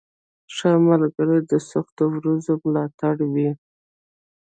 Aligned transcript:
•ښه 0.55 0.69
ملګری 0.87 1.39
د 1.51 1.53
سختو 1.69 2.03
ورځو 2.15 2.53
ملاتړ 2.63 3.15
وي. 3.33 3.49